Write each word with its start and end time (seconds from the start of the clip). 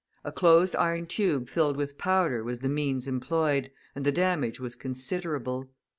A 0.25 0.31
closed 0.31 0.75
iron 0.77 1.05
tube 1.05 1.47
filled 1.47 1.77
with 1.77 1.95
powder 1.99 2.43
was 2.43 2.61
the 2.61 2.69
means 2.69 3.05
employed, 3.07 3.69
and 3.93 4.03
the 4.03 4.11
damage 4.11 4.59
was 4.59 4.73
considerable. 4.73 5.69